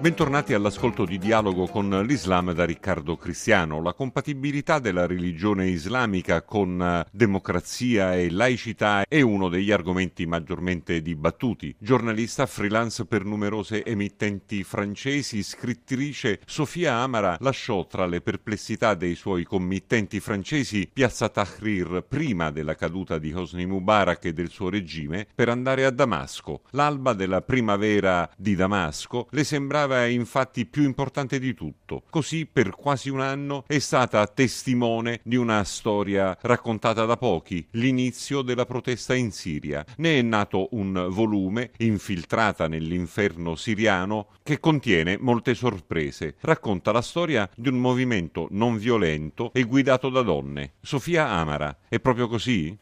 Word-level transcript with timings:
Bentornati 0.00 0.54
all'ascolto 0.54 1.04
di 1.04 1.18
dialogo 1.18 1.66
con 1.66 1.90
l'Islam 2.06 2.54
da 2.54 2.64
Riccardo 2.64 3.18
Cristiano. 3.18 3.82
La 3.82 3.92
compatibilità 3.92 4.78
della 4.78 5.06
religione 5.06 5.68
islamica 5.68 6.40
con 6.40 6.80
eh, 6.80 7.06
democrazia 7.12 8.14
e 8.14 8.30
laicità 8.30 9.04
è 9.06 9.20
uno 9.20 9.50
degli 9.50 9.70
argomenti 9.70 10.24
maggiormente 10.24 11.02
dibattuti. 11.02 11.76
Giornalista 11.78 12.46
freelance 12.46 13.04
per 13.04 13.26
numerose 13.26 13.84
emittenti 13.84 14.64
francesi, 14.64 15.42
scrittrice 15.42 16.40
Sofia 16.46 16.94
Amara 16.94 17.36
lasciò 17.40 17.86
tra 17.86 18.06
le 18.06 18.22
perplessità 18.22 18.94
dei 18.94 19.14
suoi 19.14 19.44
committenti 19.44 20.18
francesi 20.18 20.88
Piazza 20.90 21.28
Tahrir 21.28 22.06
prima 22.08 22.50
della 22.50 22.74
caduta 22.74 23.18
di 23.18 23.34
Hosni 23.34 23.66
Mubarak 23.66 24.24
e 24.24 24.32
del 24.32 24.48
suo 24.48 24.70
regime 24.70 25.26
per 25.34 25.50
andare 25.50 25.84
a 25.84 25.90
Damasco. 25.90 26.62
L'alba 26.70 27.12
della 27.12 27.42
primavera 27.42 28.26
di 28.38 28.54
Damasco 28.54 29.28
le 29.32 29.44
sembrava 29.44 29.88
sembrava 29.90 30.06
infatti 30.06 30.66
più 30.66 30.84
importante 30.84 31.38
di 31.38 31.54
tutto. 31.54 32.02
Così 32.10 32.46
per 32.46 32.70
quasi 32.70 33.10
un 33.10 33.20
anno 33.20 33.64
è 33.66 33.78
stata 33.78 34.26
testimone 34.26 35.20
di 35.24 35.36
una 35.36 35.64
storia 35.64 36.36
raccontata 36.42 37.04
da 37.04 37.16
pochi, 37.16 37.66
l'inizio 37.72 38.42
della 38.42 38.64
protesta 38.64 39.14
in 39.14 39.32
Siria. 39.32 39.84
Ne 39.96 40.18
è 40.18 40.22
nato 40.22 40.68
un 40.72 41.08
volume, 41.10 41.70
infiltrata 41.78 42.68
nell'inferno 42.68 43.56
siriano, 43.56 44.28
che 44.42 44.60
contiene 44.60 45.16
molte 45.18 45.54
sorprese. 45.54 46.36
Racconta 46.40 46.92
la 46.92 47.02
storia 47.02 47.48
di 47.54 47.68
un 47.68 47.78
movimento 47.78 48.48
non 48.50 48.76
violento 48.76 49.50
e 49.52 49.64
guidato 49.64 50.08
da 50.08 50.22
donne. 50.22 50.74
Sofia 50.80 51.28
Amara, 51.28 51.76
è 51.88 51.98
proprio 51.98 52.28
così? 52.28 52.76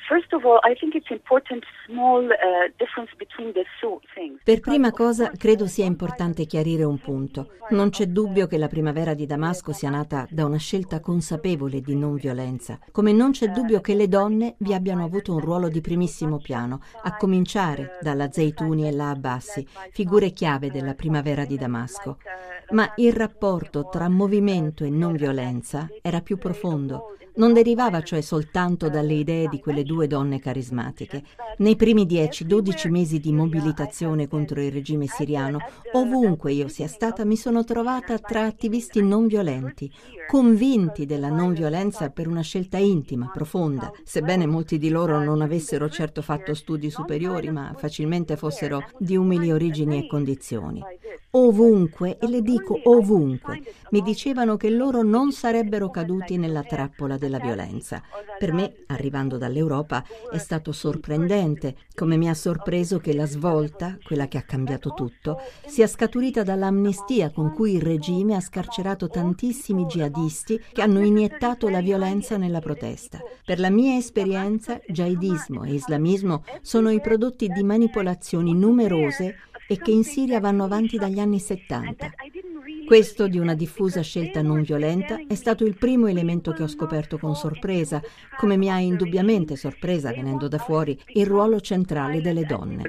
Per 4.45 4.61
prima 4.61 4.91
cosa 4.91 5.31
credo 5.37 5.67
sia 5.67 5.85
importante 5.85 6.45
chiarire 6.47 6.85
un 6.85 6.98
punto. 6.99 7.53
Non 7.71 7.91
c'è 7.91 8.07
dubbio 8.07 8.47
che 8.47 8.59
la 8.59 8.69
primavera 8.69 9.15
di 9.15 9.27
Damasco 9.27 9.73
sia 9.73 9.91
nata 9.91 10.27
da 10.31 10.45
una 10.45 10.57
scelta 10.57 11.01
consapevole 11.01 11.81
di 11.81 11.95
non 11.95 12.15
violenza, 12.15 12.79
come 12.93 13.13
non 13.13 13.33
c'è 13.33 13.49
dubbio 13.49 13.81
che 13.81 13.95
le 13.95 14.09
donne 14.09 14.55
vi 14.59 14.75
abbiano 14.75 15.05
avuto 15.05 15.33
un 15.33 15.41
ruolo 15.41 15.69
di 15.69 15.81
primissimo 15.81 16.39
piano, 16.39 16.81
a 17.03 17.17
cominciare 17.17 17.99
dalla 18.01 18.31
Zeituni 18.31 18.87
e 18.87 18.93
la 18.93 19.11
Abbassi, 19.11 19.67
figure 19.93 20.31
chiave 20.31 20.71
della 20.71 20.95
primavera 20.95 21.45
di 21.45 21.57
Damasco. 21.57 22.19
Ma 22.71 22.93
il 22.97 23.13
rapporto 23.13 23.89
tra 23.91 24.09
movimento 24.09 24.85
e 24.85 24.91
non 24.91 25.15
violenza 25.15 25.89
era 26.03 26.21
più 26.21 26.37
profondo 26.37 27.17
non 27.39 27.53
derivava 27.53 28.03
cioè 28.03 28.21
soltanto 28.21 28.89
dalle 28.91 29.15
idee 29.15 29.49
di 29.49 29.61
quelle 29.61 29.85
due 29.85 30.07
donne 30.07 30.41
carismatiche. 30.41 31.23
Nei 31.59 31.77
primi 31.77 32.05
10-12 32.05 32.91
mesi 32.91 33.21
di 33.21 33.33
mobilitazione 33.33 34.29
contro 34.29 34.61
il 34.61 34.73
regime 34.73 35.07
siriano, 35.07 35.59
ovunque 35.93 36.53
io 36.53 36.69
sia 36.69 36.88
stata, 36.89 37.25
mi 37.25 37.37
sono 37.37 37.63
trovata 37.63 38.19
tra 38.19 38.45
attivisti 38.45 39.01
non 39.01 39.29
violenti, 39.29 39.89
convinti 40.27 41.07
della 41.07 41.29
non 41.29 41.53
violenza 41.53 42.11
per 42.11 42.27
una 42.27 42.43
scelta 42.43 42.79
intima, 42.79 43.31
profonda, 43.33 43.93
sebbene 44.03 44.47
molti 44.47 44.77
di 44.79 44.89
loro 44.89 45.23
non 45.23 45.41
avessero 45.41 45.89
certo 45.89 46.21
fatto 46.21 46.55
studi 46.55 46.91
superiori, 46.91 47.51
ma 47.51 47.73
facilmente 47.77 48.37
fossero 48.37 48.83
di 48.99 49.17
umili 49.17 49.53
origini 49.53 49.99
e 49.99 50.09
condizioni. 50.09 50.83
Ovunque, 51.31 52.19
e 52.19 52.27
le 52.27 52.43
dico 52.43 52.77
ovunque, 52.85 53.63
mi 53.91 54.03
dicevano 54.03 54.57
che 54.57 54.71
loro 54.71 55.03
non 55.03 55.31
sarebbero 55.31 55.91
caduti 55.91 56.37
nella 56.37 56.63
trappola 56.63 57.17
del 57.17 57.29
della 57.29 57.39
violenza. 57.39 58.03
Per 58.39 58.53
me, 58.53 58.73
arrivando 58.87 59.37
dall'Europa, 59.37 60.03
è 60.33 60.39
stato 60.39 60.73
sorprendente, 60.73 61.77
come 61.95 62.17
mi 62.17 62.29
ha 62.29 62.35
sorpreso 62.35 62.99
che 62.99 63.15
la 63.15 63.27
svolta, 63.27 63.99
quella 64.03 64.27
che 64.27 64.39
ha 64.39 64.43
cambiato 64.43 64.95
tutto, 64.95 65.41
sia 65.67 65.87
scaturita 65.87 66.43
dall'amnistia 66.79 67.31
con 67.31 67.53
cui 67.53 67.75
il 67.75 67.83
regime 67.83 68.37
ha 68.37 68.41
scarcerato 68.41 69.09
tantissimi 69.09 69.85
jihadisti 69.85 70.61
che 70.73 70.81
hanno 70.81 71.01
iniettato 71.01 71.69
la 71.69 71.81
violenza 71.81 72.37
nella 72.37 72.61
protesta. 72.61 73.19
Per 73.45 73.59
la 73.59 73.71
mia 73.71 73.97
esperienza, 73.97 74.81
jihadismo 74.87 75.65
e 75.65 75.75
islamismo 75.75 76.45
sono 76.63 76.91
i 76.91 77.01
prodotti 77.01 77.49
di 77.49 77.63
manipolazioni 77.65 78.55
numerose 78.55 79.37
e 79.67 79.77
che 79.79 79.91
in 79.91 80.05
Siria 80.05 80.41
vanno 80.41 80.65
avanti 80.65 80.97
dagli 80.97 81.19
anni 81.19 81.41
70. 81.41 82.13
Questo 82.87 83.29
di 83.29 83.39
una 83.39 83.55
diffusa 83.55 84.01
scelta 84.01 84.41
non 84.41 84.63
violenta 84.63 85.19
è 85.27 85.35
stato 85.35 85.65
il 85.65 85.77
primo 85.77 86.07
elemento 86.07 86.53
che 86.53 86.63
ho 86.63 86.69
scoperto 86.69 87.19
con 87.19 87.35
sorpresa, 87.35 88.01
come 88.39 88.57
mi 88.57 88.71
ha 88.71 88.79
indubbiamente 88.79 89.57
sorpresa 89.57 90.11
venendo 90.11 90.49
da 90.49 90.57
fuori 90.57 90.99
il 91.15 91.27
ruolo 91.27 91.61
centrale 91.61 92.23
delle 92.23 92.45
donne. 92.45 92.85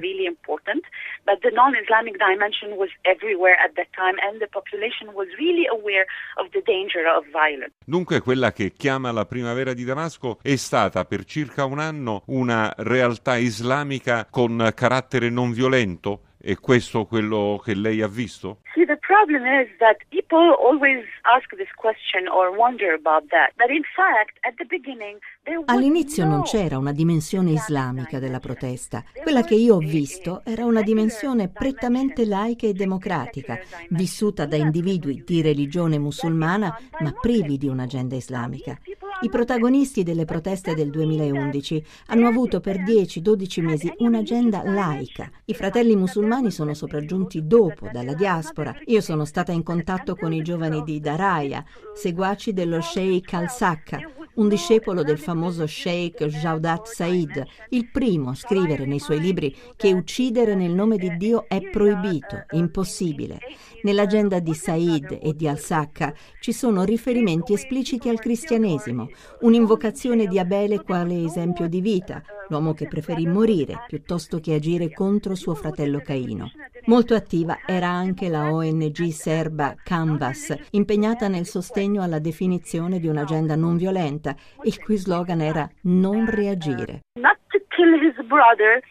But 1.30 1.42
the 1.42 1.52
non-Islamic 1.54 2.18
dimension 2.18 2.76
was 2.76 2.90
everywhere 3.02 3.54
at 3.62 3.76
that 3.76 3.86
time 3.94 4.16
and 4.18 4.40
the 4.40 4.48
population 4.48 5.14
was 5.14 5.28
really 5.38 5.64
aware 5.70 6.04
of 6.34 6.50
the 6.50 6.60
danger 6.66 7.06
of 7.06 7.24
violence. 7.30 7.70
Dunque 7.86 8.20
quella 8.20 8.50
che 8.50 8.72
chiama 8.72 9.12
la 9.12 9.24
primavera 9.26 9.72
di 9.72 9.84
Damasco 9.84 10.40
è 10.42 10.56
stata 10.56 11.04
per 11.04 11.24
circa 11.24 11.66
un 11.66 11.78
anno 11.78 12.24
una 12.26 12.74
realtà 12.78 13.36
islamica 13.36 14.26
con 14.28 14.72
carattere 14.74 15.30
non 15.30 15.52
violento? 15.52 16.22
È 16.42 16.56
questo 16.56 17.04
quello 17.04 17.60
che 17.62 17.74
lei 17.74 18.00
ha 18.00 18.08
visto? 18.08 18.60
See, 18.72 18.86
the 18.86 18.96
problem 18.96 19.44
is 19.44 19.68
that 19.76 19.98
people 20.08 20.56
always 20.58 21.04
ask 21.24 21.54
this 21.54 21.68
question 21.76 22.28
or 22.28 22.56
wonder 22.56 22.94
about 22.94 23.28
that. 23.28 23.52
But 23.56 23.68
in 23.68 23.84
fact, 23.94 24.38
at 24.40 24.54
the 24.56 24.64
beginning, 24.64 25.18
All'inizio 25.66 26.24
non 26.24 26.42
c'era 26.42 26.78
una 26.78 26.92
dimensione 26.92 27.50
islamica 27.50 28.18
della 28.18 28.40
protesta. 28.40 29.04
Quella 29.22 29.42
che 29.42 29.54
io 29.54 29.74
ho 29.74 29.78
visto 29.80 30.40
era 30.44 30.64
una 30.64 30.80
dimensione 30.80 31.48
prettamente 31.48 32.24
laica 32.24 32.66
e 32.66 32.72
democratica, 32.72 33.58
vissuta 33.90 34.46
da 34.46 34.56
individui 34.56 35.22
di 35.22 35.42
religione 35.42 35.98
musulmana 35.98 36.74
ma 37.00 37.12
privi 37.20 37.58
di 37.58 37.68
un'agenda 37.68 38.14
islamica. 38.14 38.78
I 39.22 39.28
protagonisti 39.28 40.02
delle 40.02 40.24
proteste 40.24 40.74
del 40.74 40.88
2011 40.88 41.84
hanno 42.06 42.26
avuto 42.26 42.60
per 42.60 42.80
10-12 42.80 43.62
mesi 43.62 43.92
un'agenda 43.98 44.62
laica. 44.64 45.30
I 45.44 45.52
fratelli 45.52 45.94
musulmani 45.94 46.50
sono 46.50 46.72
sopraggiunti 46.72 47.46
dopo, 47.46 47.90
dalla 47.92 48.14
diaspora. 48.14 48.74
Io 48.86 49.02
sono 49.02 49.26
stata 49.26 49.52
in 49.52 49.62
contatto 49.62 50.14
con 50.16 50.32
i 50.32 50.40
giovani 50.40 50.82
di 50.84 51.00
Daraya, 51.00 51.62
seguaci 51.94 52.54
dello 52.54 52.80
Sheikh 52.80 53.34
al-Sakka, 53.34 54.00
un 54.34 54.48
discepolo 54.48 55.02
del 55.02 55.18
famoso 55.18 55.66
Sheikh 55.66 56.24
Jaudat 56.26 56.86
Said, 56.86 57.44
il 57.70 57.90
primo 57.90 58.30
a 58.30 58.34
scrivere 58.34 58.86
nei 58.86 58.98
suoi 58.98 59.20
libri 59.20 59.54
che 59.76 59.92
uccidere 59.92 60.54
nel 60.54 60.72
nome 60.72 60.96
di 60.96 61.16
Dio 61.16 61.46
è 61.48 61.60
proibito, 61.60 62.44
impossibile. 62.50 63.38
Nell'agenda 63.82 64.40
di 64.40 64.54
Said 64.54 65.18
e 65.20 65.34
di 65.34 65.48
Al-Sakka 65.48 66.14
ci 66.40 66.52
sono 66.52 66.84
riferimenti 66.84 67.52
espliciti 67.52 68.08
al 68.08 68.18
cristianesimo, 68.18 69.08
un'invocazione 69.40 70.26
di 70.26 70.38
Abele 70.38 70.82
quale 70.82 71.24
esempio 71.24 71.68
di 71.68 71.80
vita, 71.80 72.22
l'uomo 72.50 72.74
che 72.74 72.86
preferì 72.86 73.26
morire 73.26 73.84
piuttosto 73.86 74.40
che 74.40 74.54
agire 74.54 74.92
contro 74.92 75.34
suo 75.34 75.54
fratello 75.54 76.00
Caino. 76.00 76.50
Molto 76.86 77.14
attiva 77.14 77.60
era 77.66 77.88
anche 77.88 78.28
la 78.28 78.52
ONG 78.52 79.08
serba 79.08 79.74
Canvas, 79.82 80.54
impegnata 80.72 81.28
nel 81.28 81.46
sostegno 81.46 82.02
alla 82.02 82.18
definizione 82.18 82.98
di 82.98 83.06
un'agenda 83.06 83.56
non 83.56 83.76
violenta, 83.76 84.36
il 84.64 84.78
cui 84.82 84.96
slogan 84.96 85.40
era 85.40 85.70
non 85.82 86.26
reagire. 86.26 87.00
Not 87.18 87.38
to 87.48 87.58
kill 87.68 87.94
his 87.94 88.16
brother, 88.26 88.82